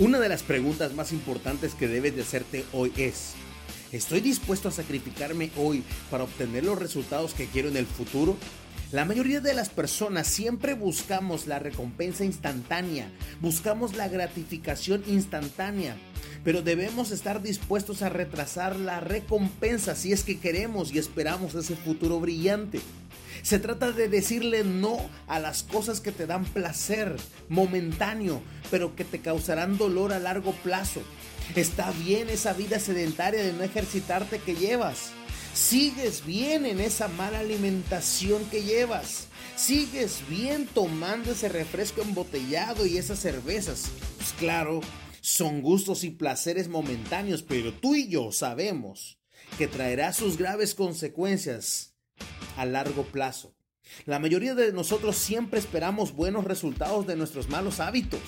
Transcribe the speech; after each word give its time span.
Una 0.00 0.20
de 0.20 0.28
las 0.28 0.44
preguntas 0.44 0.94
más 0.94 1.10
importantes 1.10 1.74
que 1.74 1.88
debes 1.88 2.14
de 2.14 2.22
hacerte 2.22 2.64
hoy 2.72 2.92
es, 2.96 3.32
¿estoy 3.90 4.20
dispuesto 4.20 4.68
a 4.68 4.72
sacrificarme 4.72 5.50
hoy 5.56 5.82
para 6.08 6.22
obtener 6.22 6.62
los 6.62 6.78
resultados 6.78 7.34
que 7.34 7.46
quiero 7.46 7.68
en 7.68 7.76
el 7.76 7.86
futuro? 7.86 8.36
La 8.92 9.04
mayoría 9.04 9.40
de 9.40 9.54
las 9.54 9.70
personas 9.70 10.28
siempre 10.28 10.74
buscamos 10.74 11.48
la 11.48 11.58
recompensa 11.58 12.24
instantánea, 12.24 13.10
buscamos 13.40 13.96
la 13.96 14.06
gratificación 14.06 15.02
instantánea, 15.08 15.96
pero 16.44 16.62
debemos 16.62 17.10
estar 17.10 17.42
dispuestos 17.42 18.02
a 18.02 18.08
retrasar 18.08 18.76
la 18.76 19.00
recompensa 19.00 19.96
si 19.96 20.12
es 20.12 20.22
que 20.22 20.38
queremos 20.38 20.94
y 20.94 20.98
esperamos 20.98 21.56
ese 21.56 21.74
futuro 21.74 22.20
brillante. 22.20 22.78
Se 23.42 23.58
trata 23.58 23.92
de 23.92 24.08
decirle 24.08 24.64
no 24.64 24.98
a 25.26 25.38
las 25.38 25.62
cosas 25.62 26.00
que 26.00 26.12
te 26.12 26.26
dan 26.26 26.44
placer 26.44 27.16
momentáneo, 27.48 28.42
pero 28.70 28.94
que 28.94 29.04
te 29.04 29.20
causarán 29.20 29.78
dolor 29.78 30.12
a 30.12 30.18
largo 30.18 30.52
plazo. 30.52 31.02
Está 31.54 31.90
bien 31.92 32.28
esa 32.28 32.52
vida 32.52 32.78
sedentaria 32.78 33.42
de 33.42 33.52
no 33.52 33.62
ejercitarte 33.62 34.38
que 34.38 34.54
llevas. 34.54 35.10
Sigues 35.54 36.24
bien 36.24 36.66
en 36.66 36.78
esa 36.78 37.08
mala 37.08 37.40
alimentación 37.40 38.44
que 38.50 38.62
llevas. 38.62 39.28
Sigues 39.56 40.22
bien 40.28 40.68
tomando 40.72 41.32
ese 41.32 41.48
refresco 41.48 42.02
embotellado 42.02 42.86
y 42.86 42.96
esas 42.96 43.18
cervezas. 43.18 43.90
Pues 44.18 44.32
claro, 44.38 44.80
son 45.20 45.62
gustos 45.62 46.04
y 46.04 46.10
placeres 46.10 46.68
momentáneos, 46.68 47.42
pero 47.42 47.72
tú 47.72 47.94
y 47.94 48.08
yo 48.08 48.30
sabemos 48.30 49.18
que 49.56 49.66
traerá 49.66 50.12
sus 50.12 50.36
graves 50.36 50.74
consecuencias 50.74 51.97
a 52.58 52.66
largo 52.66 53.04
plazo. 53.04 53.54
La 54.04 54.18
mayoría 54.18 54.54
de 54.54 54.72
nosotros 54.72 55.16
siempre 55.16 55.58
esperamos 55.58 56.12
buenos 56.12 56.44
resultados 56.44 57.06
de 57.06 57.16
nuestros 57.16 57.48
malos 57.48 57.80
hábitos. 57.80 58.20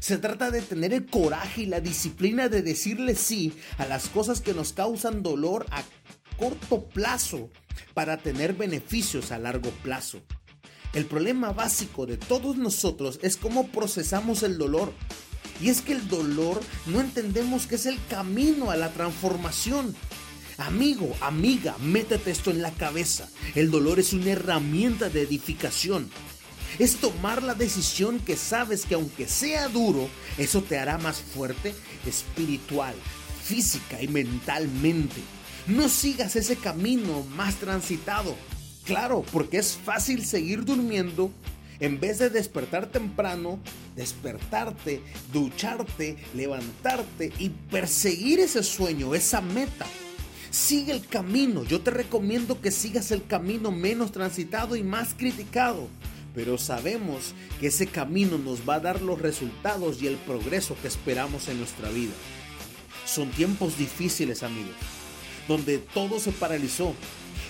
Se 0.00 0.18
trata 0.18 0.50
de 0.50 0.62
tener 0.62 0.92
el 0.92 1.06
coraje 1.06 1.62
y 1.62 1.66
la 1.66 1.80
disciplina 1.80 2.48
de 2.48 2.62
decirle 2.62 3.14
sí 3.14 3.52
a 3.78 3.86
las 3.86 4.08
cosas 4.08 4.40
que 4.40 4.54
nos 4.54 4.72
causan 4.72 5.22
dolor 5.22 5.66
a 5.70 5.82
corto 6.36 6.88
plazo 6.88 7.50
para 7.94 8.18
tener 8.18 8.54
beneficios 8.54 9.32
a 9.32 9.38
largo 9.38 9.70
plazo. 9.82 10.20
El 10.92 11.06
problema 11.06 11.52
básico 11.52 12.06
de 12.06 12.16
todos 12.16 12.56
nosotros 12.56 13.18
es 13.22 13.36
cómo 13.36 13.68
procesamos 13.68 14.42
el 14.42 14.58
dolor. 14.58 14.92
Y 15.60 15.68
es 15.68 15.80
que 15.82 15.92
el 15.92 16.08
dolor 16.08 16.60
no 16.86 17.00
entendemos 17.00 17.66
que 17.66 17.76
es 17.76 17.86
el 17.86 17.98
camino 18.08 18.70
a 18.70 18.76
la 18.76 18.90
transformación. 18.90 19.94
Amigo, 20.58 21.12
amiga, 21.20 21.76
métete 21.80 22.30
esto 22.30 22.52
en 22.52 22.62
la 22.62 22.70
cabeza. 22.70 23.28
El 23.56 23.72
dolor 23.72 23.98
es 23.98 24.12
una 24.12 24.30
herramienta 24.30 25.08
de 25.08 25.22
edificación. 25.22 26.08
Es 26.78 26.96
tomar 26.96 27.42
la 27.42 27.54
decisión 27.54 28.20
que 28.20 28.36
sabes 28.36 28.84
que 28.84 28.94
aunque 28.94 29.26
sea 29.26 29.68
duro, 29.68 30.08
eso 30.38 30.62
te 30.62 30.78
hará 30.78 30.96
más 30.98 31.20
fuerte 31.20 31.74
espiritual, 32.06 32.94
física 33.42 34.00
y 34.00 34.06
mentalmente. 34.06 35.20
No 35.66 35.88
sigas 35.88 36.36
ese 36.36 36.56
camino 36.56 37.24
más 37.36 37.56
transitado. 37.56 38.36
Claro, 38.84 39.24
porque 39.32 39.58
es 39.58 39.76
fácil 39.82 40.24
seguir 40.24 40.64
durmiendo 40.64 41.32
en 41.80 41.98
vez 41.98 42.18
de 42.18 42.30
despertar 42.30 42.86
temprano, 42.86 43.58
despertarte, 43.96 45.00
ducharte, 45.32 46.16
levantarte 46.34 47.32
y 47.38 47.48
perseguir 47.48 48.38
ese 48.38 48.62
sueño, 48.62 49.14
esa 49.14 49.40
meta. 49.40 49.86
Sigue 50.54 50.92
el 50.92 51.04
camino. 51.04 51.64
Yo 51.64 51.80
te 51.80 51.90
recomiendo 51.90 52.60
que 52.60 52.70
sigas 52.70 53.10
el 53.10 53.26
camino 53.26 53.72
menos 53.72 54.12
transitado 54.12 54.76
y 54.76 54.84
más 54.84 55.12
criticado. 55.12 55.88
Pero 56.32 56.58
sabemos 56.58 57.34
que 57.58 57.66
ese 57.66 57.88
camino 57.88 58.38
nos 58.38 58.60
va 58.60 58.76
a 58.76 58.80
dar 58.80 59.02
los 59.02 59.20
resultados 59.20 60.00
y 60.00 60.06
el 60.06 60.14
progreso 60.14 60.76
que 60.80 60.86
esperamos 60.86 61.48
en 61.48 61.58
nuestra 61.58 61.88
vida. 61.90 62.12
Son 63.04 63.32
tiempos 63.32 63.76
difíciles, 63.76 64.44
amigos, 64.44 64.76
donde 65.48 65.78
todo 65.78 66.20
se 66.20 66.30
paralizó, 66.30 66.94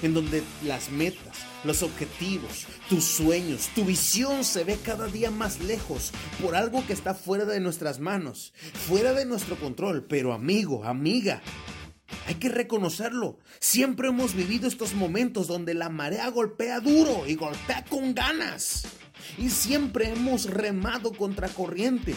en 0.03 0.15
donde 0.15 0.43
las 0.65 0.91
metas, 0.91 1.37
los 1.63 1.83
objetivos, 1.83 2.65
tus 2.89 3.05
sueños, 3.05 3.69
tu 3.75 3.85
visión 3.85 4.45
se 4.45 4.65
ve 4.65 4.79
cada 4.83 5.09
día 5.09 5.31
más 5.31 5.61
lejos 5.61 6.11
por 6.43 6.57
algo 6.57 6.87
que 6.87 6.95
está 6.95 7.13
fuera 7.13 7.45
de 7.45 7.61
nuestras 7.61 8.01
manos, 8.01 8.55
fuera 8.89 9.13
de 9.13 9.27
nuestro 9.27 9.57
control. 9.57 10.07
Pero 10.09 10.33
amigo, 10.33 10.85
amiga, 10.85 11.43
hay 12.27 12.37
que 12.37 12.49
reconocerlo. 12.49 13.39
Siempre 13.61 14.09
hemos 14.09 14.35
vivido 14.35 14.67
estos 14.67 14.95
momentos 14.95 15.47
donde 15.47 15.75
la 15.75 15.89
marea 15.89 16.29
golpea 16.29 16.81
duro 16.81 17.27
y 17.27 17.35
golpea 17.35 17.85
con 17.85 18.15
ganas. 18.15 18.87
Y 19.39 19.51
siempre 19.51 20.11
hemos 20.11 20.47
remado 20.47 21.13
contra 21.13 21.49
corriente. 21.49 22.15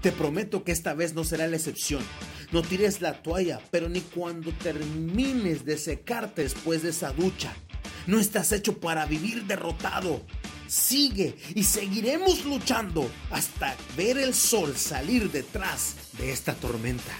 Te 0.00 0.10
prometo 0.10 0.64
que 0.64 0.72
esta 0.72 0.94
vez 0.94 1.14
no 1.14 1.24
será 1.24 1.46
la 1.46 1.56
excepción. 1.56 2.02
No 2.50 2.62
tires 2.62 3.00
la 3.00 3.22
toalla, 3.22 3.60
pero 3.70 3.88
ni 3.88 4.00
cuando 4.00 4.52
termines 4.52 5.64
de 5.64 5.78
secarte 5.78 6.42
después 6.42 6.82
de 6.82 6.90
esa 6.90 7.12
ducha. 7.12 7.54
No 8.06 8.18
estás 8.18 8.52
hecho 8.52 8.78
para 8.78 9.06
vivir 9.06 9.44
derrotado. 9.44 10.22
Sigue 10.66 11.36
y 11.54 11.64
seguiremos 11.64 12.44
luchando 12.44 13.08
hasta 13.30 13.76
ver 13.96 14.18
el 14.18 14.34
sol 14.34 14.74
salir 14.76 15.30
detrás 15.30 15.94
de 16.18 16.32
esta 16.32 16.54
tormenta. 16.54 17.12